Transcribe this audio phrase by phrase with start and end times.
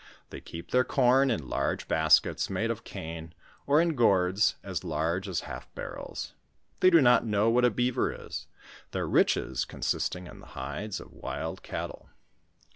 [0.31, 3.35] They keep their corn in large baskets, made of cane,
[3.67, 6.33] or in gourds, as large as half bari'els.
[6.79, 8.47] They do not know what a beaver is;
[8.93, 12.09] their riches consisting in the hides of wild cattle.